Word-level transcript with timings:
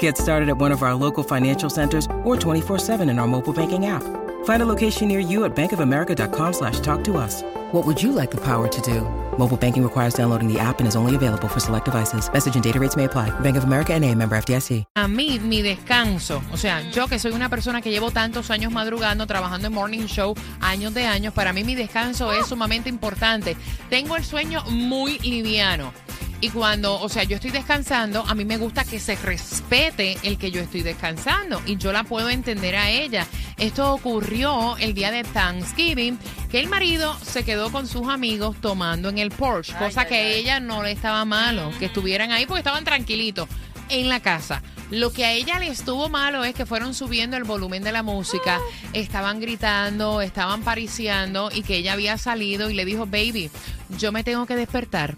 Get 0.00 0.18
started 0.18 0.48
at 0.48 0.58
one 0.58 0.72
of 0.72 0.82
our 0.82 0.94
local 0.94 1.22
financial 1.22 1.70
centers 1.70 2.06
or 2.24 2.36
24-7 2.36 3.08
in 3.08 3.18
our 3.20 3.28
mobile 3.28 3.52
banking 3.52 3.86
app. 3.86 4.02
Find 4.44 4.62
a 4.62 4.66
location 4.66 5.06
near 5.06 5.20
you 5.20 5.44
at 5.44 5.54
bankofamerica.com 5.54 6.52
slash 6.52 6.80
talk 6.80 7.04
to 7.04 7.16
us. 7.16 7.42
What 7.72 7.84
would 7.84 8.02
you 8.02 8.12
like 8.12 8.30
the 8.30 8.40
power 8.40 8.68
to 8.68 8.80
do? 8.80 9.02
Mobile 9.38 9.56
banking 9.56 9.82
requires 9.82 10.14
downloading 10.14 10.46
the 10.52 10.58
app 10.58 10.78
and 10.78 10.86
is 10.88 10.96
only 10.96 11.14
available 11.14 11.48
for 11.48 11.60
select 11.60 11.84
devices. 11.84 12.32
Message 12.32 12.54
and 12.54 12.64
data 12.64 12.78
rates 12.78 12.96
may 12.96 13.04
apply. 13.04 13.28
Bank 13.40 13.56
of 13.56 13.64
America 13.64 13.92
and 13.92 14.04
a 14.04 14.14
member 14.14 14.36
FDIC. 14.36 14.84
A 14.94 15.08
mí, 15.08 15.40
mi 15.40 15.62
descanso, 15.62 16.40
o 16.52 16.56
sea, 16.56 16.80
yo 16.92 17.08
que 17.08 17.18
soy 17.18 17.32
una 17.32 17.48
persona 17.48 17.82
que 17.82 17.90
llevo 17.90 18.10
tantos 18.10 18.50
años 18.50 18.72
madrugando, 18.72 19.26
trabajando 19.26 19.66
en 19.66 19.74
morning 19.74 20.06
show, 20.06 20.34
años 20.60 20.94
de 20.94 21.06
años, 21.06 21.34
para 21.34 21.52
mí 21.52 21.64
mi 21.64 21.74
descanso 21.74 22.32
es 22.32 22.46
sumamente 22.46 22.88
importante. 22.88 23.56
Tengo 23.90 24.16
el 24.16 24.24
sueño 24.24 24.62
muy 24.70 25.18
liviano. 25.18 25.92
Y 26.40 26.50
cuando, 26.50 27.00
o 27.00 27.08
sea, 27.08 27.24
yo 27.24 27.36
estoy 27.36 27.50
descansando, 27.50 28.22
a 28.26 28.34
mí 28.34 28.44
me 28.44 28.58
gusta 28.58 28.84
que 28.84 29.00
se 29.00 29.16
respete 29.16 30.18
el 30.22 30.36
que 30.36 30.50
yo 30.50 30.60
estoy 30.60 30.82
descansando. 30.82 31.62
Y 31.64 31.76
yo 31.76 31.92
la 31.92 32.04
puedo 32.04 32.28
entender 32.28 32.76
a 32.76 32.90
ella. 32.90 33.26
Esto 33.56 33.94
ocurrió 33.94 34.76
el 34.76 34.92
día 34.92 35.10
de 35.10 35.24
Thanksgiving, 35.24 36.18
que 36.50 36.60
el 36.60 36.68
marido 36.68 37.16
se 37.22 37.42
quedó 37.42 37.72
con 37.72 37.86
sus 37.86 38.08
amigos 38.08 38.56
tomando 38.60 39.08
en 39.08 39.18
el 39.18 39.30
Porsche, 39.30 39.74
cosa 39.78 40.04
que 40.04 40.14
a 40.14 40.28
ella 40.28 40.60
no 40.60 40.82
le 40.82 40.92
estaba 40.92 41.24
malo, 41.24 41.70
que 41.78 41.86
estuvieran 41.86 42.32
ahí 42.32 42.44
porque 42.44 42.60
estaban 42.60 42.84
tranquilitos 42.84 43.48
en 43.88 44.08
la 44.10 44.20
casa. 44.20 44.62
Lo 44.90 45.12
que 45.12 45.24
a 45.24 45.32
ella 45.32 45.58
le 45.58 45.68
estuvo 45.68 46.08
malo 46.08 46.44
es 46.44 46.54
que 46.54 46.66
fueron 46.66 46.94
subiendo 46.94 47.36
el 47.36 47.44
volumen 47.44 47.82
de 47.82 47.92
la 47.92 48.02
música, 48.02 48.60
estaban 48.92 49.40
gritando, 49.40 50.20
estaban 50.20 50.62
pariciando 50.62 51.50
y 51.52 51.62
que 51.62 51.76
ella 51.76 51.94
había 51.94 52.18
salido 52.18 52.68
y 52.70 52.74
le 52.74 52.84
dijo, 52.84 53.06
baby, 53.06 53.50
yo 53.98 54.12
me 54.12 54.22
tengo 54.22 54.46
que 54.46 54.54
despertar 54.54 55.16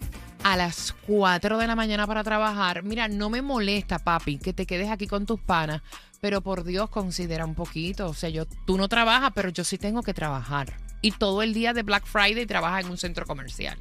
a 0.52 0.56
las 0.56 0.94
4 1.06 1.58
de 1.58 1.66
la 1.66 1.76
mañana 1.76 2.06
para 2.06 2.24
trabajar. 2.24 2.82
Mira, 2.82 3.08
no 3.08 3.28
me 3.28 3.42
molesta, 3.42 3.98
papi, 3.98 4.38
que 4.38 4.52
te 4.52 4.66
quedes 4.66 4.90
aquí 4.90 5.06
con 5.06 5.26
tus 5.26 5.38
panas, 5.40 5.82
pero 6.20 6.40
por 6.40 6.64
Dios, 6.64 6.88
considera 6.88 7.44
un 7.44 7.54
poquito. 7.54 8.08
O 8.08 8.14
sea, 8.14 8.30
yo, 8.30 8.46
tú 8.66 8.78
no 8.78 8.88
trabajas, 8.88 9.32
pero 9.34 9.50
yo 9.50 9.64
sí 9.64 9.76
tengo 9.76 10.02
que 10.02 10.14
trabajar. 10.14 10.74
Y 11.02 11.12
todo 11.12 11.42
el 11.42 11.52
día 11.52 11.74
de 11.74 11.82
Black 11.82 12.06
Friday 12.06 12.46
trabaja 12.46 12.80
en 12.80 12.88
un 12.88 12.96
centro 12.96 13.26
comercial. 13.26 13.78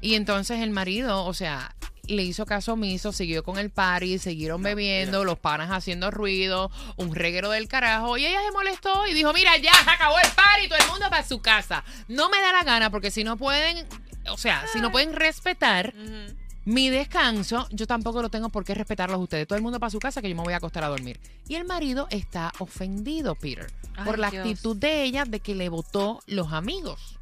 Y 0.00 0.16
entonces 0.16 0.60
el 0.60 0.70
marido, 0.70 1.24
o 1.24 1.34
sea, 1.34 1.74
le 2.08 2.22
hizo 2.22 2.46
caso 2.46 2.72
omiso, 2.72 3.12
siguió 3.12 3.44
con 3.44 3.58
el 3.58 3.70
party, 3.70 4.18
siguieron 4.18 4.62
bebiendo, 4.62 5.24
los 5.24 5.38
panas 5.38 5.70
haciendo 5.70 6.10
ruido, 6.10 6.70
un 6.96 7.14
reguero 7.14 7.50
del 7.50 7.68
carajo. 7.68 8.18
Y 8.18 8.26
ella 8.26 8.40
se 8.44 8.50
molestó 8.50 9.06
y 9.06 9.14
dijo, 9.14 9.32
mira, 9.32 9.56
ya 9.58 9.72
se 9.72 9.90
acabó 9.90 10.16
el 10.18 10.30
party, 10.32 10.68
todo 10.68 10.78
el 10.78 10.88
mundo 10.88 11.08
para 11.10 11.24
su 11.24 11.40
casa. 11.40 11.84
No 12.08 12.28
me 12.28 12.40
da 12.40 12.52
la 12.52 12.64
gana 12.64 12.90
porque 12.90 13.10
si 13.12 13.22
no 13.22 13.36
pueden, 13.36 13.86
o 14.28 14.36
sea, 14.36 14.64
si 14.72 14.80
no 14.80 14.90
pueden 14.92 15.12
respetar 15.14 15.94
mi 16.64 16.90
descanso, 16.90 17.66
yo 17.72 17.86
tampoco 17.86 18.22
lo 18.22 18.28
tengo 18.28 18.48
por 18.48 18.64
qué 18.64 18.74
respetarlos 18.74 19.20
ustedes. 19.20 19.48
Todo 19.48 19.56
el 19.56 19.62
mundo 19.62 19.80
para 19.80 19.90
su 19.90 19.98
casa 19.98 20.22
que 20.22 20.28
yo 20.28 20.36
me 20.36 20.42
voy 20.42 20.52
a 20.52 20.58
acostar 20.58 20.84
a 20.84 20.88
dormir. 20.88 21.20
Y 21.48 21.56
el 21.56 21.64
marido 21.64 22.06
está 22.10 22.52
ofendido, 22.60 23.34
Peter, 23.34 23.70
por 24.04 24.18
la 24.18 24.30
Dios. 24.30 24.46
actitud 24.46 24.76
de 24.76 25.02
ella 25.02 25.24
de 25.24 25.40
que 25.40 25.54
le 25.54 25.68
votó 25.68 26.20
los 26.26 26.52
amigos. 26.52 27.18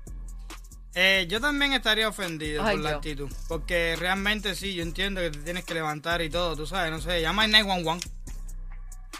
Eh, 0.94 1.26
yo 1.30 1.40
también 1.40 1.72
estaría 1.72 2.08
ofendido 2.08 2.64
Ay, 2.64 2.74
por 2.76 2.84
la 2.84 2.90
yo. 2.90 2.96
actitud. 2.96 3.30
Porque 3.48 3.96
realmente 3.98 4.54
sí, 4.54 4.74
yo 4.74 4.82
entiendo 4.82 5.20
que 5.20 5.30
te 5.30 5.38
tienes 5.38 5.64
que 5.64 5.72
levantar 5.72 6.20
y 6.20 6.28
todo, 6.28 6.56
tú 6.56 6.66
sabes, 6.66 6.90
no 6.90 7.00
sé, 7.00 7.22
llama 7.22 7.44
al 7.44 7.50
911. 7.52 8.10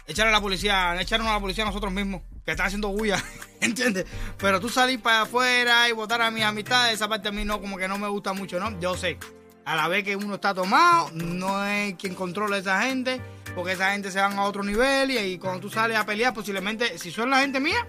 Echarle 0.07 0.29
a 0.29 0.33
la 0.35 0.41
policía, 0.41 1.01
echarnos 1.01 1.29
a 1.29 1.33
la 1.33 1.39
policía 1.39 1.63
a 1.63 1.67
nosotros 1.67 1.93
mismos, 1.93 2.21
que 2.45 2.51
están 2.51 2.67
haciendo 2.67 2.89
bulla, 2.89 3.23
¿entiendes? 3.61 4.05
Pero 4.37 4.59
tú 4.59 4.69
salir 4.69 4.99
para 5.01 5.21
afuera 5.21 5.87
y 5.89 5.91
votar 5.91 6.21
a 6.21 6.31
mis 6.31 6.43
amistades, 6.43 6.95
esa 6.95 7.07
parte 7.07 7.27
a 7.29 7.31
mí 7.31 7.45
no, 7.45 7.59
como 7.61 7.77
que 7.77 7.87
no 7.87 7.97
me 7.97 8.07
gusta 8.07 8.33
mucho, 8.33 8.59
¿no? 8.59 8.79
Yo 8.79 8.95
sé, 8.97 9.17
a 9.65 9.75
la 9.75 9.87
vez 9.87 10.03
que 10.03 10.15
uno 10.15 10.35
está 10.35 10.53
tomado, 10.53 11.11
no 11.13 11.63
es 11.65 11.95
quien 11.95 12.15
controla 12.15 12.55
a 12.55 12.59
esa 12.59 12.81
gente, 12.83 13.21
porque 13.55 13.73
esa 13.73 13.91
gente 13.91 14.11
se 14.11 14.19
van 14.19 14.39
a 14.39 14.43
otro 14.43 14.63
nivel 14.63 15.11
y, 15.11 15.17
y 15.17 15.37
cuando 15.37 15.59
tú 15.59 15.69
sales 15.69 15.97
a 15.97 16.05
pelear, 16.05 16.33
posiblemente, 16.33 16.97
si 16.97 17.11
son 17.11 17.29
la 17.29 17.41
gente 17.41 17.59
mía, 17.59 17.85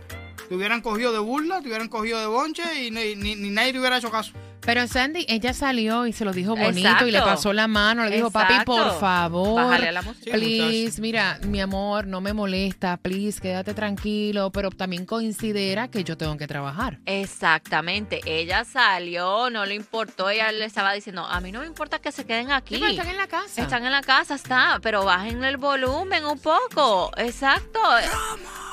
te 0.48 0.54
hubieran 0.54 0.82
cogido 0.82 1.12
de 1.12 1.18
burla, 1.20 1.60
te 1.62 1.68
hubieran 1.68 1.88
cogido 1.88 2.20
de 2.20 2.26
bonche 2.26 2.62
y 2.84 2.90
ni, 2.90 3.14
ni- 3.14 3.50
nadie 3.50 3.72
te 3.72 3.78
hubiera 3.78 3.96
hecho 3.96 4.10
caso. 4.10 4.32
Pero 4.64 4.86
Sandy, 4.86 5.26
ella 5.28 5.52
salió 5.54 6.06
y 6.06 6.12
se 6.12 6.24
lo 6.24 6.32
dijo 6.32 6.54
bonito 6.54 7.06
y 7.06 7.10
le 7.10 7.20
pasó 7.20 7.52
la 7.52 7.66
mano, 7.66 8.04
le 8.04 8.16
dijo, 8.16 8.30
papi, 8.30 8.64
por 8.64 8.98
favor. 9.00 9.56
Bájale 9.56 9.88
a 9.88 9.92
la 9.92 10.02
música. 10.02 10.30
Please, 10.32 11.00
mira, 11.00 11.38
mi 11.42 11.60
amor, 11.60 12.06
no 12.06 12.20
me 12.20 12.32
molesta, 12.32 12.96
please, 12.96 13.40
quédate 13.40 13.74
tranquilo, 13.74 14.50
pero 14.52 14.70
también 14.70 15.04
considera 15.04 15.88
que 15.88 16.04
yo 16.04 16.16
tengo 16.16 16.36
que 16.36 16.46
trabajar. 16.46 16.98
Exactamente. 17.06 18.20
Ella 18.24 18.64
salió, 18.64 19.50
no 19.50 19.66
le 19.66 19.74
importó. 19.74 20.30
Ella 20.30 20.52
le 20.52 20.64
estaba 20.64 20.92
diciendo, 20.92 21.26
a 21.26 21.40
mí 21.40 21.50
no 21.50 21.60
me 21.60 21.66
importa 21.66 21.98
que 21.98 22.12
se 22.12 22.24
queden 22.24 22.52
aquí. 22.52 22.76
Sí, 22.76 22.80
pero 22.80 22.92
están 22.92 23.08
en 23.08 23.16
la 23.16 23.26
casa. 23.26 23.62
Están 23.62 23.84
en 23.84 23.92
la 23.92 24.02
casa, 24.02 24.36
está, 24.36 24.78
pero 24.80 25.04
bajen 25.04 25.42
el 25.42 25.56
volumen 25.56 26.24
un 26.24 26.38
poco. 26.38 27.10
Exacto. 27.16 27.80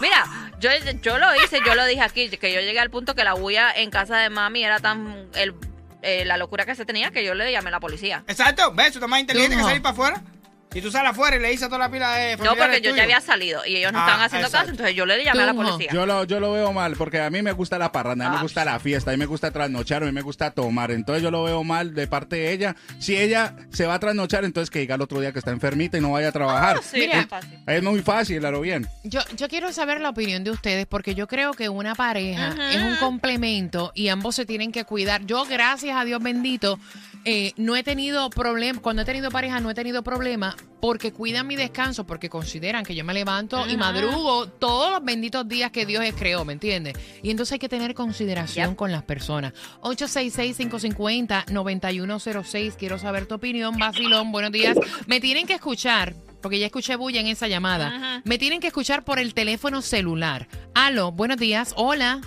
Mira, 0.01 0.53
yo, 0.59 0.69
yo 1.01 1.17
lo 1.17 1.35
hice, 1.35 1.59
yo 1.66 1.73
lo 1.73 1.85
dije 1.85 2.01
aquí, 2.01 2.29
que 2.29 2.53
yo 2.53 2.61
llegué 2.61 2.79
al 2.79 2.89
punto 2.89 3.16
que 3.16 3.23
la 3.23 3.33
bulla 3.33 3.71
en 3.75 3.89
casa 3.89 4.17
de 4.17 4.29
mami 4.29 4.63
era 4.63 4.79
tan 4.79 5.27
el, 5.35 5.53
eh, 6.01 6.25
la 6.25 6.37
locura 6.37 6.65
que 6.65 6.75
se 6.75 6.85
tenía 6.85 7.11
que 7.11 7.23
yo 7.23 7.33
le 7.33 7.51
llamé 7.51 7.69
a 7.69 7.71
la 7.71 7.79
policía. 7.79 8.23
Exacto, 8.27 8.73
ves, 8.73 8.91
tú 8.91 8.99
estás 8.99 9.09
más 9.09 9.19
inteligente 9.21 9.57
que 9.57 9.63
salir 9.63 9.81
para 9.81 9.93
afuera. 9.93 10.23
Si 10.72 10.81
tú 10.81 10.91
sales 10.91 11.12
afuera 11.12 11.35
y 11.35 11.40
le 11.40 11.50
dices 11.50 11.63
a 11.63 11.68
toda 11.68 11.80
la 11.80 11.90
pila 11.90 12.13
de 12.16 12.38
No, 12.38 12.56
porque 12.56 12.80
yo 12.81 12.96
ya 12.96 13.02
había 13.03 13.19
salido 13.22 13.66
y 13.66 13.78
ellos 13.78 13.91
no 13.91 13.97
Ah, 14.00 14.03
estaban 14.06 14.25
haciendo 14.25 14.47
exacto. 14.47 14.66
caso, 14.66 14.72
entonces 14.72 14.96
yo 14.96 15.06
le 15.07 15.24
llamé 15.24 15.41
a 15.41 15.46
la 15.47 15.53
policía. 15.56 15.90
Yo 15.91 16.06
lo, 16.06 16.24
yo 16.25 16.40
lo 16.40 16.52
veo 16.52 16.72
mal, 16.74 16.96
porque 16.96 17.19
a 17.19 17.30
mí 17.31 17.41
me 17.41 17.52
gusta 17.53 17.80
la 17.80 17.91
parranda, 17.91 18.28
a 18.28 18.30
mí 18.30 18.35
Ah, 18.35 18.38
me 18.38 18.44
gusta 18.44 18.63
la 18.63 18.80
fiesta, 18.80 19.09
a 19.09 19.13
mí 19.13 19.18
me 19.18 19.25
gusta 19.25 19.50
trasnochar, 19.50 20.03
a 20.03 20.06
mí 20.06 20.12
me 20.12 20.22
gusta 20.22 20.52
tomar. 20.52 20.91
Entonces 20.91 21.24
yo 21.24 21.31
lo 21.31 21.44
veo 21.44 21.63
mal 21.63 21.96
de 21.96 22.06
parte 22.07 22.35
de 22.35 22.52
ella. 22.53 22.75
Si 23.00 23.18
ella 23.18 23.56
se 23.72 23.88
va 23.88 23.96
a 23.96 24.00
trasnochar, 24.00 24.46
entonces 24.46 24.69
que 24.69 24.78
diga 24.80 24.94
el 24.94 25.02
otro 25.02 25.19
día 25.19 25.31
que 25.31 25.40
está 25.40 25.50
enfermita 25.50 25.97
y 25.97 26.02
no 26.02 26.12
vaya 26.12 26.28
a 26.28 26.31
trabajar. 26.31 26.78
Ah, 26.80 26.81
sí, 26.84 27.00
Mira. 27.00 27.25
fácil. 27.28 27.59
Es 27.66 27.81
muy 27.84 28.01
fácil, 28.03 28.46
a 28.46 28.51
lo 28.51 28.62
bien. 28.62 28.88
Yo, 29.03 29.22
yo 29.36 29.47
quiero 29.47 29.74
saber 29.74 30.01
la 30.01 30.09
opinión 30.09 30.44
de 30.44 30.51
ustedes 30.51 30.86
porque 30.86 31.16
yo 31.16 31.28
creo 31.28 31.53
que 31.53 31.69
una 31.69 31.96
pareja 31.96 32.56
es 32.72 32.81
un 32.84 32.96
complemento 32.97 33.91
y 33.96 34.09
ambos 34.09 34.36
se 34.36 34.46
tienen 34.46 34.72
que 34.72 34.84
cuidar. 34.86 35.25
Yo, 35.25 35.46
gracias 35.46 35.97
a 35.97 36.06
Dios 36.06 36.22
bendito, 36.22 36.80
eh, 37.25 37.53
no 37.57 37.75
he 37.75 37.84
tenido 37.84 38.30
problema, 38.30 38.80
cuando 38.81 39.01
he 39.01 39.06
tenido 39.06 39.31
pareja 39.31 39.59
no 39.59 39.69
he 39.72 39.74
tenido 39.74 40.03
problema 40.03 40.56
porque 40.79 41.11
cuidan 41.11 41.45
mi 41.45 41.57
descanso, 41.57 42.05
porque 42.05 42.29
consideran 42.29 42.85
que 42.85 42.95
yo 42.95 43.03
me 43.03 43.13
levanto 43.13 43.67
y 43.67 43.75
madrugo 43.75 44.47
todos 44.47 44.91
los 44.91 45.03
benditos 45.03 45.45
días 45.47 45.71
que 45.71 45.85
Dios 45.85 46.05
creó, 46.17 46.45
¿me 46.45 46.53
entiendes? 46.53 46.93
Y 47.21 47.31
entonces 47.31 47.53
hay 47.53 47.59
que 47.59 47.67
tener 47.67 47.93
consideración 47.93 48.69
Yep. 48.69 48.75
con 48.77 48.91
las 48.91 49.03
personas. 49.03 49.53
866-550-9106, 49.81 52.75
quiero 52.77 52.97
saber 52.97 53.25
tu 53.25 53.35
opinión, 53.35 53.77
Basilón, 53.77 54.31
buenos 54.31 54.51
días. 54.51 54.77
Me 55.07 55.19
tienen 55.19 55.45
que 55.47 55.55
escuchar. 55.55 56.15
Porque 56.41 56.57
ya 56.57 56.67
escuché 56.67 56.95
bulla 56.95 57.19
en 57.19 57.27
esa 57.27 57.49
llamada. 57.49 57.87
Ajá. 57.87 58.21
Me 58.23 58.37
tienen 58.37 58.61
que 58.61 58.67
escuchar 58.67 59.03
por 59.03 59.19
el 59.19 59.33
teléfono 59.33 59.81
celular. 59.81 60.47
Aló, 60.73 61.11
buenos 61.11 61.35
días. 61.35 61.73
Hola. 61.75 62.21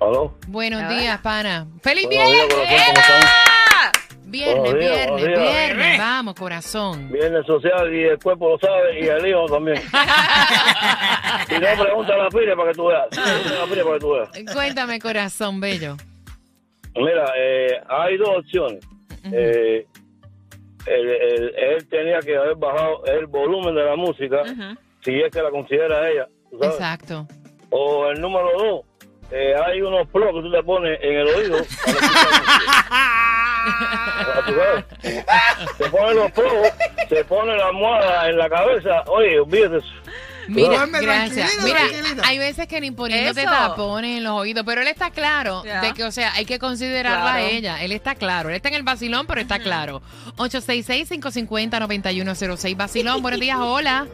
¿Aló? 0.00 0.38
Buenos 0.48 0.80
Hola. 0.80 0.98
días, 0.98 1.20
pana. 1.20 1.66
¡Feliz 1.82 2.06
Buenos 2.06 2.32
días, 2.32 2.46
viernes! 2.48 3.41
Viernes, 4.32 4.74
días, 4.78 5.06
viernes, 5.14 5.38
viernes. 5.38 5.98
Vamos, 5.98 6.34
corazón. 6.34 7.12
Viernes 7.12 7.44
social 7.46 7.94
y 7.94 8.04
el 8.04 8.18
cuerpo 8.18 8.48
lo 8.48 8.58
sabe 8.58 8.98
y 9.00 9.06
el 9.06 9.26
hijo 9.26 9.44
también. 9.46 9.76
si 11.48 11.54
no, 11.54 11.82
pregunta 11.84 12.14
a 12.14 12.16
la 12.16 12.28
pile 12.30 12.56
para 12.56 12.70
que 12.70 12.74
tú 12.76 12.86
veas. 12.86 13.06
La 13.14 13.66
pile 13.66 13.82
para 13.84 13.94
que 13.94 14.00
tú 14.00 14.10
veas. 14.12 14.30
Cuéntame, 14.54 14.98
corazón 14.98 15.60
bello. 15.60 15.96
Mira, 16.96 17.26
eh, 17.36 17.68
hay 17.88 18.16
dos 18.16 18.30
opciones. 18.38 18.80
Eh, 19.32 19.86
el- 20.86 21.08
el- 21.10 21.54
él 21.56 21.88
tenía 21.88 22.18
que 22.20 22.36
haber 22.36 22.56
bajado 22.56 23.04
el 23.06 23.26
volumen 23.26 23.74
de 23.74 23.84
la 23.84 23.96
música, 23.96 24.42
si 25.04 25.20
es 25.20 25.30
que 25.30 25.42
la 25.42 25.50
considera 25.50 26.10
ella. 26.10 26.26
Exacto. 26.60 27.26
O 27.70 28.08
el 28.08 28.20
número 28.20 28.48
dos, 28.58 28.80
eh, 29.30 29.54
hay 29.64 29.80
unos 29.80 30.06
plos 30.08 30.26
que 30.34 30.40
tú 30.42 30.50
te 30.50 30.62
pones 30.62 30.98
en 31.02 31.16
el 31.18 31.26
oído. 31.28 31.56
para 33.62 33.78
escuchar 33.78 34.14
música. 34.14 34.44
¿Tú 34.46 34.54
sabes? 34.54 34.84
Se 35.78 35.90
ponen 35.90 36.16
los 36.16 36.30
plos, 36.32 36.52
se 37.08 37.24
pone 37.24 37.56
la 37.56 37.66
almohada 37.66 38.28
en 38.28 38.38
la 38.38 38.48
cabeza. 38.48 39.02
Oye, 39.06 39.40
olvídate 39.40 39.78
eso. 39.78 39.88
Mira, 40.48 40.86
gracias. 40.86 41.52
Mira, 41.62 41.82
hay 42.24 42.38
veces 42.38 42.66
que 42.66 42.80
ni 42.80 42.90
poniéndote 42.90 43.44
tapones 43.44 44.18
en 44.18 44.24
los 44.24 44.32
oídos, 44.32 44.64
pero 44.66 44.80
él 44.80 44.88
está 44.88 45.10
claro 45.10 45.62
de 45.62 45.94
que, 45.94 46.02
o 46.04 46.10
sea, 46.10 46.32
hay 46.32 46.44
que 46.44 46.58
considerarla 46.58 47.34
a 47.34 47.42
ella. 47.42 47.80
Él 47.82 47.92
está 47.92 48.16
claro. 48.16 48.48
Él 48.48 48.56
está 48.56 48.68
en 48.68 48.74
el 48.74 48.82
vacilón, 48.82 49.26
pero 49.26 49.40
está 49.40 49.60
claro. 49.60 50.02
866-550-9106. 50.36 52.76
Vacilón, 52.76 53.22
buenos 53.22 53.38
días, 53.40 53.58
hola. 53.60 54.08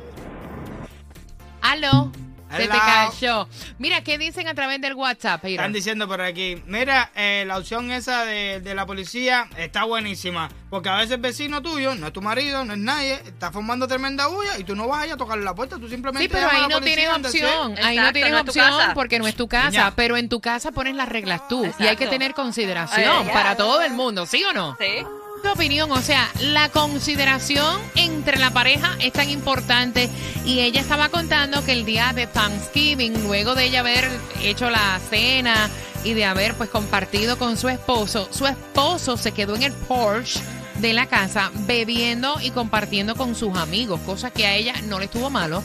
Aló. 1.62 2.12
Se 2.56 2.62
te 2.62 2.68
cayó. 2.68 3.48
Mira, 3.78 4.02
¿qué 4.02 4.18
dicen 4.18 4.48
a 4.48 4.54
través 4.54 4.80
del 4.80 4.94
WhatsApp? 4.94 5.44
Están 5.44 5.72
diciendo 5.72 6.08
por 6.08 6.20
aquí, 6.20 6.62
mira, 6.66 7.10
eh, 7.14 7.44
la 7.46 7.58
opción 7.58 7.90
esa 7.90 8.24
de, 8.24 8.60
de 8.60 8.74
la 8.74 8.86
policía 8.86 9.48
está 9.56 9.84
buenísima, 9.84 10.48
porque 10.70 10.88
a 10.88 10.96
veces 10.96 11.12
el 11.12 11.20
vecino 11.20 11.60
tuyo, 11.62 11.94
no 11.94 12.06
es 12.08 12.12
tu 12.12 12.22
marido, 12.22 12.64
no 12.64 12.72
es 12.72 12.78
nadie, 12.78 13.14
está 13.14 13.52
formando 13.52 13.86
tremenda 13.86 14.26
bulla 14.28 14.58
y 14.58 14.64
tú 14.64 14.74
no 14.74 14.88
vas 14.88 15.02
allá 15.04 15.14
a 15.14 15.16
tocarle 15.16 15.44
la 15.44 15.54
puerta, 15.54 15.76
tú 15.78 15.88
simplemente 15.88 16.26
Sí, 16.26 16.28
pero 16.32 16.46
a 16.48 16.52
ahí 16.52 16.60
la 16.62 16.68
no 16.68 16.78
policía 16.78 16.94
tienes 16.96 17.26
opción. 17.26 17.74
Ahí 17.82 17.96
no 17.98 18.12
tienes 18.12 18.30
no 18.32 18.38
es 18.38 18.44
tu 18.44 18.50
opción 18.50 18.70
casa. 18.70 18.94
porque 18.94 19.18
no 19.18 19.26
es 19.26 19.34
tu 19.34 19.48
casa. 19.48 19.70
Niña. 19.70 19.92
Pero 19.94 20.16
en 20.16 20.28
tu 20.28 20.40
casa 20.40 20.72
pones 20.72 20.94
las 20.94 21.08
reglas 21.08 21.48
tú. 21.48 21.70
Y 21.78 21.86
hay 21.86 21.96
que 21.96 22.06
tener 22.06 22.34
consideración 22.34 23.10
Ay, 23.10 23.24
ay, 23.26 23.32
para 23.32 23.50
ay. 23.50 23.56
todo 23.56 23.82
el 23.82 23.92
mundo, 23.92 24.26
¿sí 24.26 24.42
o 24.44 24.52
no? 24.52 24.76
Sí. 24.80 25.04
Opinión, 25.44 25.90
o 25.90 26.02
sea, 26.02 26.30
la 26.40 26.68
consideración 26.68 27.80
entre 27.96 28.38
la 28.38 28.52
pareja 28.52 28.96
es 29.00 29.12
tan 29.12 29.28
importante 29.28 30.08
y 30.44 30.60
ella 30.60 30.80
estaba 30.80 31.08
contando 31.08 31.64
que 31.64 31.72
el 31.72 31.84
día 31.84 32.12
de 32.12 32.26
Thanksgiving, 32.26 33.24
luego 33.24 33.54
de 33.54 33.64
ella 33.64 33.80
haber 33.80 34.08
hecho 34.42 34.70
la 34.70 35.00
cena 35.10 35.68
y 36.04 36.14
de 36.14 36.24
haber 36.24 36.54
pues 36.54 36.70
compartido 36.70 37.38
con 37.38 37.56
su 37.56 37.68
esposo, 37.68 38.28
su 38.30 38.46
esposo 38.46 39.16
se 39.16 39.32
quedó 39.32 39.56
en 39.56 39.64
el 39.64 39.72
Porsche 39.72 40.40
de 40.80 40.92
la 40.92 41.06
casa 41.06 41.50
bebiendo 41.66 42.40
y 42.40 42.50
compartiendo 42.50 43.16
con 43.16 43.34
sus 43.34 43.56
amigos, 43.56 44.00
cosa 44.06 44.30
que 44.30 44.46
a 44.46 44.54
ella 44.54 44.74
no 44.86 44.98
le 44.98 45.06
estuvo 45.06 45.28
malo. 45.28 45.62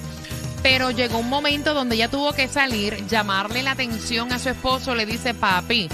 Pero 0.64 0.92
llegó 0.92 1.20
un 1.20 1.30
momento 1.30 1.74
donde 1.74 1.96
ella 1.96 2.10
tuvo 2.10 2.34
que 2.34 2.48
salir, 2.48 3.06
llamarle 3.08 3.64
la 3.64 3.72
atención 3.72 4.32
a 4.32 4.40
su 4.40 4.50
esposo, 4.50 4.96
le 4.96 5.06
dice, 5.06 5.34
papi, 5.34 5.90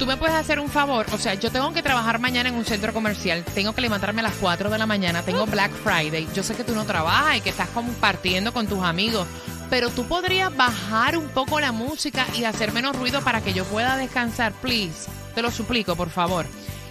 tú 0.00 0.06
me 0.06 0.16
puedes 0.16 0.34
hacer 0.34 0.58
un 0.58 0.70
favor, 0.70 1.04
o 1.12 1.18
sea, 1.18 1.34
yo 1.34 1.52
tengo 1.52 1.74
que 1.74 1.82
trabajar 1.82 2.18
mañana 2.18 2.48
en 2.48 2.54
un 2.54 2.64
centro 2.64 2.94
comercial, 2.94 3.44
tengo 3.54 3.74
que 3.74 3.82
levantarme 3.82 4.20
a 4.20 4.24
las 4.24 4.34
4 4.36 4.70
de 4.70 4.78
la 4.78 4.86
mañana, 4.86 5.22
tengo 5.22 5.44
Black 5.44 5.70
Friday, 5.72 6.26
yo 6.34 6.42
sé 6.42 6.54
que 6.54 6.64
tú 6.64 6.74
no 6.74 6.86
trabajas 6.86 7.36
y 7.36 7.40
que 7.42 7.50
estás 7.50 7.68
compartiendo 7.68 8.54
con 8.54 8.66
tus 8.66 8.82
amigos, 8.82 9.28
pero 9.68 9.90
tú 9.90 10.06
podrías 10.06 10.56
bajar 10.56 11.18
un 11.18 11.28
poco 11.28 11.60
la 11.60 11.70
música 11.70 12.26
y 12.34 12.44
hacer 12.44 12.72
menos 12.72 12.96
ruido 12.96 13.20
para 13.20 13.42
que 13.42 13.52
yo 13.52 13.66
pueda 13.66 13.98
descansar, 13.98 14.54
please, 14.54 15.10
te 15.34 15.42
lo 15.42 15.50
suplico, 15.50 15.94
por 15.96 16.08
favor. 16.08 16.46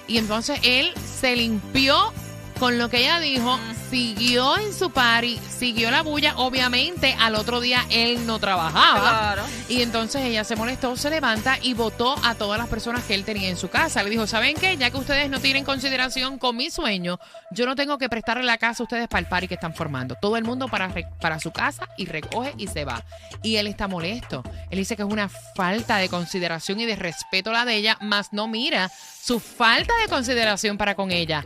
Y 0.07 0.19
entonces 0.19 0.59
él 0.61 0.93
se 1.19 1.35
limpió 1.35 2.13
con 2.59 2.77
lo 2.77 2.89
que 2.89 2.99
ella 2.99 3.19
dijo, 3.19 3.57
siguió 3.89 4.57
en 4.57 4.73
su 4.73 4.91
party, 4.91 5.39
siguió 5.57 5.89
la 5.91 6.01
bulla. 6.01 6.35
Obviamente, 6.35 7.15
al 7.17 7.35
otro 7.35 7.61
día 7.61 7.85
él 7.89 8.27
no 8.27 8.37
trabajaba. 8.37 9.33
Claro. 9.33 9.43
Y 9.69 9.81
entonces 9.81 10.23
ella 10.23 10.43
se 10.43 10.57
molestó, 10.57 10.97
se 10.97 11.09
levanta 11.09 11.57
y 11.61 11.73
votó 11.73 12.15
a 12.23 12.35
todas 12.35 12.59
las 12.59 12.67
personas 12.67 13.05
que 13.05 13.15
él 13.15 13.23
tenía 13.23 13.49
en 13.49 13.55
su 13.55 13.69
casa. 13.69 14.03
Le 14.03 14.09
dijo, 14.09 14.27
¿saben 14.27 14.55
qué? 14.55 14.75
Ya 14.75 14.91
que 14.91 14.97
ustedes 14.97 15.29
no 15.29 15.39
tienen 15.39 15.63
consideración 15.63 16.37
con 16.37 16.57
mi 16.57 16.69
sueño, 16.69 17.17
yo 17.51 17.65
no 17.65 17.75
tengo 17.75 17.97
que 17.97 18.09
prestarle 18.09 18.43
la 18.43 18.57
casa 18.57 18.83
a 18.83 18.85
ustedes 18.85 19.07
para 19.07 19.21
el 19.21 19.27
party 19.27 19.47
que 19.47 19.53
están 19.53 19.73
formando. 19.73 20.15
Todo 20.21 20.35
el 20.35 20.43
mundo 20.43 20.67
para, 20.67 20.93
para 21.21 21.39
su 21.39 21.51
casa 21.51 21.87
y 21.97 22.05
recoge 22.07 22.53
y 22.57 22.67
se 22.67 22.83
va. 22.83 23.03
Y 23.41 23.55
él 23.55 23.67
está 23.67 23.87
molesto. 23.87 24.43
Él 24.69 24.79
dice 24.79 24.97
que 24.97 25.03
es 25.03 25.09
una 25.09 25.29
falta 25.29 25.97
de 25.97 26.09
consideración 26.09 26.79
y 26.81 26.85
de 26.85 26.97
respeto 26.97 27.53
la 27.53 27.63
de 27.63 27.75
ella, 27.75 27.97
más 28.01 28.33
no 28.33 28.47
mira 28.47 28.91
su 29.29 29.39
falta 29.39 29.93
de 30.01 30.07
consideración 30.07 30.77
para 30.77 30.95
con 30.95 31.11
ella. 31.11 31.45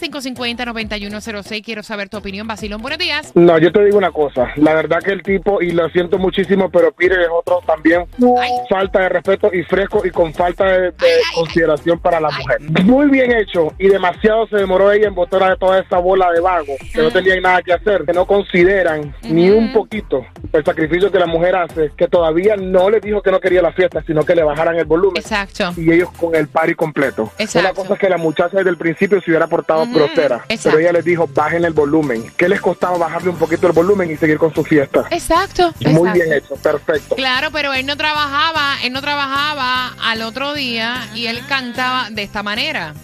866-550-9106. 0.00 1.64
Quiero 1.64 1.82
saber 1.82 2.08
tu 2.08 2.16
opinión. 2.16 2.46
Basilón, 2.46 2.82
buenos 2.82 2.98
días. 2.98 3.32
No, 3.34 3.58
yo 3.58 3.72
te 3.72 3.84
digo 3.84 3.98
una 3.98 4.10
cosa. 4.10 4.48
La 4.56 4.74
verdad 4.74 5.00
que 5.02 5.12
el 5.12 5.22
tipo, 5.22 5.62
y 5.62 5.72
lo 5.72 5.88
siento 5.90 6.18
muchísimo, 6.18 6.70
pero 6.70 6.92
Peter 6.92 7.20
es 7.20 7.28
otro 7.32 7.60
también. 7.66 8.06
Ay. 8.40 8.52
Falta 8.68 9.00
de 9.00 9.08
respeto 9.08 9.50
y 9.52 9.62
fresco 9.62 10.02
y 10.04 10.10
con 10.10 10.32
falta 10.34 10.64
de, 10.64 10.90
de 10.92 11.08
consideración 11.34 11.98
para 11.98 12.20
la 12.20 12.30
mujer. 12.30 12.60
Muy 12.84 13.08
bien 13.08 13.32
hecho 13.32 13.72
y 13.78 13.88
demasiado 13.88 14.46
se 14.48 14.56
demoró 14.56 14.92
ella 14.92 15.08
en 15.08 15.14
botar 15.14 15.42
a 15.42 15.56
toda 15.56 15.80
esa 15.80 15.98
bola 15.98 16.30
de 16.32 16.40
vagos 16.40 16.76
que 16.92 17.00
no 17.00 17.10
tenían 17.10 17.42
nada 17.42 17.62
que 17.62 17.72
hacer, 17.72 18.04
que 18.04 18.12
no 18.12 18.26
consideran 18.26 19.14
ni 19.22 19.50
un 19.50 19.72
poquito 19.72 20.24
el 20.52 20.64
sacrificio 20.64 21.10
que 21.10 21.18
la 21.18 21.26
mujer 21.26 21.56
hace, 21.56 21.92
que 21.96 22.08
todavía 22.08 22.56
no 22.56 22.90
le 22.90 23.00
dijo 23.00 23.22
que 23.22 23.30
no 23.30 23.40
quería 23.40 23.62
la 23.62 23.72
fiesta, 23.72 24.02
sino 24.06 24.24
que 24.24 24.34
le 24.34 24.42
bajaran 24.42 24.76
el 24.76 24.84
volumen. 24.84 25.16
Exacto. 25.16 25.72
Y 25.76 25.92
ellos 25.92 26.10
con 26.12 26.34
el 26.34 26.48
party 26.48 26.74
completo. 26.74 27.30
Exacto. 27.38 27.70
Una 27.70 27.74
cosa 27.74 27.94
es 27.94 28.00
que 28.00 28.08
la 28.08 28.18
muchacha 28.18 28.58
desde 28.58 28.70
el 28.70 28.76
principio 28.76 29.20
se 29.20 29.30
hubiera 29.30 29.46
portado 29.46 29.85
Grosera, 29.92 30.44
exacto. 30.48 30.70
pero 30.70 30.78
ella 30.78 30.92
les 30.92 31.04
dijo 31.04 31.28
bajen 31.32 31.64
el 31.64 31.72
volumen. 31.72 32.32
¿Qué 32.36 32.48
les 32.48 32.60
costaba 32.60 32.98
bajarle 32.98 33.30
un 33.30 33.36
poquito 33.36 33.66
el 33.66 33.72
volumen 33.72 34.10
y 34.10 34.16
seguir 34.16 34.38
con 34.38 34.54
su 34.54 34.64
fiesta? 34.64 35.06
Exacto. 35.10 35.72
Muy 35.80 35.92
exacto. 35.92 36.12
bien 36.12 36.32
hecho, 36.32 36.56
perfecto. 36.56 37.16
Claro, 37.16 37.50
pero 37.50 37.72
él 37.72 37.86
no 37.86 37.96
trabajaba, 37.96 38.76
él 38.82 38.92
no 38.92 39.00
trabajaba 39.00 39.94
al 40.02 40.22
otro 40.22 40.54
día 40.54 41.08
y 41.14 41.26
él 41.26 41.42
cantaba 41.48 42.10
de 42.10 42.22
esta 42.22 42.42
manera. 42.42 42.94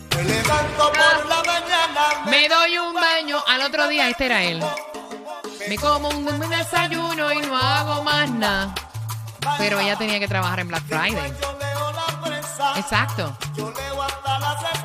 Me 2.29 2.49
doy 2.49 2.79
un 2.79 2.94
baño 2.94 3.38
al 3.46 3.62
otro 3.62 3.88
día, 3.88 4.08
este 4.08 4.26
era 4.26 4.43
él. 4.43 4.62
Me 5.69 5.76
como 5.76 6.08
un, 6.08 6.28
un 6.28 6.50
desayuno 6.50 7.32
y 7.32 7.38
no 7.40 7.56
hago 7.56 8.02
más 8.02 8.31
nada. 8.31 8.75
Pero 9.58 9.81
ella 9.81 9.96
tenía 9.96 10.19
que 10.19 10.28
trabajar 10.28 10.61
en 10.61 10.69
Black 10.69 10.85
Friday. 10.87 11.32
Exacto. 12.76 13.37
Eh. 13.58 14.81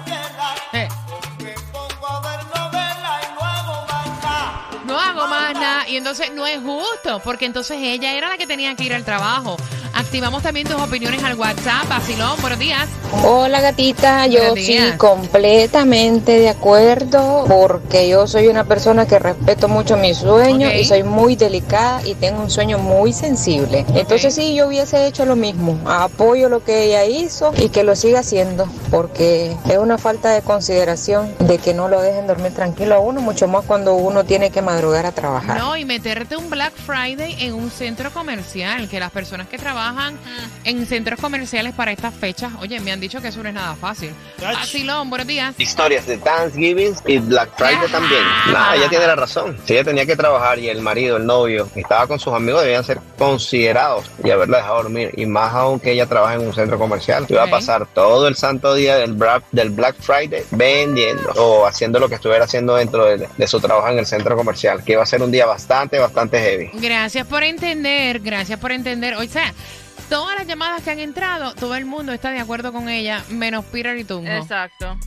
Y 5.98 6.00
entonces 6.00 6.32
no 6.32 6.46
es 6.46 6.60
justo, 6.62 7.20
porque 7.24 7.46
entonces 7.46 7.80
ella 7.82 8.14
era 8.14 8.30
la 8.30 8.38
que 8.38 8.46
tenía 8.46 8.76
que 8.76 8.84
ir 8.84 8.94
al 8.94 9.04
trabajo. 9.04 9.58
Activamos 9.98 10.44
también 10.44 10.68
tus 10.68 10.80
opiniones 10.80 11.24
al 11.24 11.34
WhatsApp. 11.34 11.90
Basilón, 11.90 12.40
buenos 12.40 12.60
días. 12.60 12.88
Hola 13.24 13.62
gatita, 13.62 14.28
yo 14.28 14.56
sí 14.56 14.78
completamente 14.98 16.34
de 16.34 16.50
acuerdo 16.50 17.46
porque 17.48 18.08
yo 18.08 18.28
soy 18.28 18.48
una 18.48 18.66
persona 18.66 19.08
que 19.08 19.18
respeto 19.18 19.68
mucho 19.68 19.98
mis 19.98 20.18
sueños 20.18 20.72
y 20.76 20.86
soy 20.86 21.02
muy 21.02 21.36
delicada 21.36 22.06
y 22.06 22.14
tengo 22.14 22.44
un 22.44 22.52
sueño 22.52 22.78
muy 22.78 23.12
sensible. 23.12 23.88
Entonces 23.96 24.36
sí, 24.36 24.54
yo 24.54 24.68
hubiese 24.68 25.08
hecho 25.08 25.26
lo 25.26 25.36
mismo. 25.36 25.80
Apoyo 25.90 26.48
lo 26.48 26.64
que 26.64 26.84
ella 26.84 27.06
hizo 27.06 27.52
y 27.58 27.70
que 27.70 27.84
lo 27.84 27.96
siga 27.96 28.20
haciendo 28.20 28.68
porque 28.92 29.58
es 29.68 29.78
una 29.80 29.98
falta 29.98 30.30
de 30.30 30.44
consideración 30.44 31.34
de 31.40 31.58
que 31.58 31.74
no 31.74 31.88
lo 31.88 32.02
dejen 32.02 32.28
dormir 32.28 32.54
tranquilo 32.54 32.94
a 32.94 33.00
uno, 33.00 33.20
mucho 33.20 33.48
más 33.48 33.66
cuando 33.66 33.96
uno 33.96 34.26
tiene 34.26 34.52
que 34.52 34.62
madrugar 34.62 35.08
a 35.08 35.12
trabajar. 35.12 35.58
No, 35.58 35.76
y 35.76 35.86
meterte 35.86 36.38
un 36.38 36.52
Black 36.52 36.74
Friday 36.74 37.36
en 37.40 37.56
un 37.56 37.72
centro 37.72 38.12
comercial, 38.12 38.88
que 38.90 39.00
las 39.00 39.12
personas 39.12 39.48
que 39.48 39.58
trabajan 39.58 39.87
en 40.64 40.86
centros 40.86 41.20
comerciales 41.20 41.74
para 41.74 41.92
estas 41.92 42.14
fechas, 42.14 42.52
oye, 42.60 42.80
me 42.80 42.92
han 42.92 43.00
dicho 43.00 43.22
que 43.22 43.30
eso 43.30 43.42
no 43.44 43.50
es 43.50 43.56
nada 43.56 43.76
fácil. 43.76 44.12
Ach. 44.46 44.56
Basilón, 44.56 45.10
buenos 45.10 45.28
días. 45.28 45.56
historias 45.58 46.06
de 46.08 46.18
Thanksgiving 46.18 46.96
y 47.06 47.18
Black 47.20 47.52
Friday 47.58 47.76
Ajá. 47.76 47.88
también. 47.88 48.22
Nada, 48.52 48.76
ella 48.76 48.90
tiene 48.90 49.08
la 49.08 49.16
razón. 49.16 49.58
Si 49.66 49.74
ella 49.74 49.84
tenía 49.84 50.06
que 50.06 50.16
trabajar 50.16 50.60
y 50.60 50.70
el 50.70 50.82
marido, 50.82 51.18
el 51.18 51.26
novio, 51.26 51.70
estaba 51.76 52.08
con 52.08 52.20
sus 52.20 52.34
amigos, 52.34 52.62
debían 52.64 52.84
ser 52.84 53.00
considerados 53.18 54.06
y 54.24 54.30
haberla 54.32 54.58
dejado 54.58 54.84
dormir. 54.84 55.12
Y 55.16 55.26
más 55.26 55.54
aún 55.54 55.80
que 55.80 55.92
ella 55.92 56.06
trabaja 56.06 56.36
en 56.36 56.42
un 56.42 56.54
centro 56.54 56.78
comercial. 56.78 57.26
Iba 57.30 57.44
Ok. 57.44 57.48
a 57.48 57.52
pasar 57.52 57.88
todo 57.94 58.28
el 58.28 58.36
santo 58.36 58.74
día 58.74 58.98
del, 58.98 59.16
Bra- 59.18 59.44
del 59.52 59.70
Black 59.70 59.96
Friday 60.00 60.44
vendiendo 60.52 61.32
o 61.38 61.66
haciendo 61.66 62.00
lo 62.00 62.10
que 62.10 62.16
estuviera 62.16 62.46
haciendo 62.46 62.76
dentro 62.76 63.06
de, 63.06 63.28
de 63.38 63.48
su 63.48 63.60
trabajo 63.60 63.88
en 63.90 64.00
el 64.00 64.06
centro 64.06 64.36
comercial. 64.36 64.84
Que 64.84 64.94
iba 64.94 65.04
a 65.04 65.06
ser 65.06 65.22
un 65.22 65.32
día 65.32 65.46
bastante, 65.46 65.98
bastante 66.00 66.40
heavy. 66.40 66.70
Gracias 66.74 67.26
por 67.28 67.44
entender, 67.44 68.20
gracias 68.20 68.60
por 68.60 68.72
entender. 68.72 69.16
O 69.16 69.24
sea, 69.26 69.54
todas 70.10 70.38
las 70.38 70.48
llamadas 70.48 70.84
que 70.84 70.92
han 70.92 71.00
entrado, 71.00 71.54
todo 71.56 71.76
el 71.76 71.86
mundo 71.86 72.12
está 72.12 72.32
de 72.32 72.40
acuerdo 72.40 72.72
con 72.72 72.90
ella, 72.90 73.24
menos 73.30 73.66
Peter 73.66 73.98
y 73.98 74.04
Tunjo. 74.04 74.32
Exacto. 74.32 74.98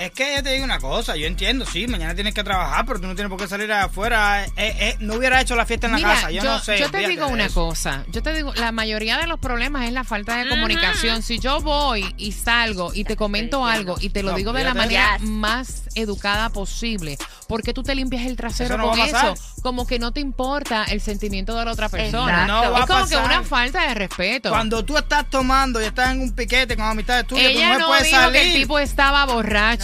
Es 0.00 0.10
que 0.10 0.32
ya 0.32 0.42
te 0.42 0.50
digo 0.50 0.64
una 0.64 0.80
cosa, 0.80 1.14
yo 1.16 1.26
entiendo, 1.26 1.64
sí, 1.66 1.86
mañana 1.86 2.14
tienes 2.16 2.34
que 2.34 2.42
trabajar, 2.42 2.84
pero 2.84 3.00
tú 3.00 3.06
no 3.06 3.14
tienes 3.14 3.30
por 3.30 3.38
qué 3.40 3.46
salir 3.46 3.70
afuera. 3.72 4.44
Eh, 4.44 4.50
eh, 4.56 4.96
no 4.98 5.14
hubiera 5.14 5.40
hecho 5.40 5.54
la 5.54 5.66
fiesta 5.66 5.86
en 5.86 5.92
la 5.92 5.98
Mira, 5.98 6.14
casa, 6.14 6.30
yo, 6.32 6.42
yo, 6.42 6.50
no 6.52 6.58
sé. 6.58 6.78
yo 6.78 6.90
te 6.90 7.06
digo 7.08 7.28
una 7.28 7.44
eso. 7.46 7.54
cosa, 7.68 8.04
yo 8.10 8.20
te 8.22 8.32
digo, 8.34 8.52
la 8.54 8.72
mayoría 8.72 9.18
de 9.18 9.26
los 9.28 9.38
problemas 9.38 9.84
es 9.86 9.92
la 9.92 10.02
falta 10.02 10.36
de 10.36 10.48
comunicación. 10.48 11.22
Si 11.22 11.38
yo 11.38 11.60
voy 11.60 12.12
y 12.18 12.32
salgo 12.32 12.92
y 12.92 13.04
te 13.04 13.14
comento 13.16 13.64
algo 13.66 13.96
y 14.00 14.10
te 14.10 14.22
lo 14.24 14.32
No, 14.32 14.36
digo 14.36 14.52
de 14.52 14.64
la 14.64 14.74
manera 14.74 15.16
Yes. 15.18 15.28
más 15.28 15.82
educada 15.94 16.48
posible, 16.50 17.16
¿por 17.46 17.62
qué 17.62 17.72
tú 17.72 17.82
te 17.84 17.94
limpias 17.94 18.26
el 18.26 18.36
trasero 18.36 18.74
Eso 18.74 18.78
no 18.78 18.90
con 18.90 18.98
va 18.98 19.04
a 19.04 19.10
pasar. 19.10 19.32
eso? 19.34 19.44
Como 19.62 19.86
que 19.86 19.98
no 20.00 20.12
te 20.12 20.20
importa 20.20 20.84
el 20.84 21.00
sentimiento 21.00 21.56
de 21.56 21.64
la 21.64 21.70
otra 21.72 21.88
persona. 21.88 22.46
No 22.46 22.70
va 22.72 22.78
es 22.78 22.84
a 22.84 22.86
como 22.86 23.06
que 23.08 23.16
una 23.16 23.42
falta 23.44 23.86
de 23.86 23.94
respeto. 23.94 24.50
Cuando 24.50 24.84
tú 24.84 24.96
estás 24.98 25.30
tomando 25.30 25.80
y 25.80 25.84
estás 25.84 26.10
en 26.12 26.20
un 26.20 26.32
piquete 26.32 26.76
con 26.76 26.84
amistades 26.84 27.26
tuyas, 27.28 27.52
mujer 27.52 27.78
no 27.78 27.86
puede 27.86 28.02
dijo 28.02 28.16
salir. 28.20 28.40
que 28.42 28.48
el 28.54 28.60
tipo 28.60 28.78
estaba 28.80 29.24
borracho. 29.26 29.83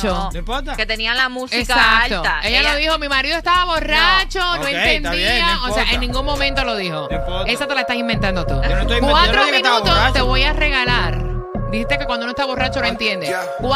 Que 0.77 0.87
tenía 0.87 1.15
la 1.15 1.29
música 1.29 1.61
Exacto. 1.61 2.17
alta. 2.17 2.41
Ella, 2.45 2.63
lo 2.63 2.77
dijo, 2.77 2.99
mi 2.99 3.09
marido 3.09 3.37
estaba 3.37 3.65
borracho, 3.67 4.39
no, 4.39 4.67
entendía. 4.67 5.11
bien, 5.13 5.47
no 5.47 5.71
o 5.71 5.75
sea, 5.75 5.85
en 5.93 6.01
ningún 6.01 6.25
momento 6.25 6.65
lo 6.65 6.77
dijo. 6.77 7.09
Esa 7.47 7.67
te 7.67 7.75
la 7.75 7.83
estás 7.83 7.97
inventando 7.97 8.47
tú. 8.47 8.61
estoy 8.61 9.01
Cuatro 9.01 9.45
minutos 9.47 10.13
te 10.13 10.21
voy 10.21 10.43
a 10.43 10.53
regalar. 10.53 11.31
Dijiste 11.71 11.99
que 11.99 12.05
cuando 12.05 12.25
uno 12.25 12.33
está 12.33 12.47
borracho 12.47 12.81
no 12.81 12.87
entiende. 12.87 13.27
Cuatro 13.29 13.69